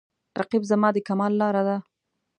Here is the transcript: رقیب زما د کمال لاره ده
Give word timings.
رقیب 0.39 0.63
زما 0.71 0.89
د 0.93 0.97
کمال 1.07 1.33
لاره 1.41 1.61
ده 1.67 1.77